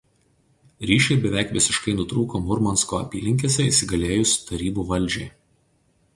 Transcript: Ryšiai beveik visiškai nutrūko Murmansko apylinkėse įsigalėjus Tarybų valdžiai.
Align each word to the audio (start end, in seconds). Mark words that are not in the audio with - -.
Ryšiai 0.91 1.17
beveik 1.25 1.53
visiškai 1.57 1.93
nutrūko 1.99 2.41
Murmansko 2.47 2.99
apylinkėse 3.03 3.67
įsigalėjus 3.75 4.35
Tarybų 4.51 4.89
valdžiai. 4.91 5.31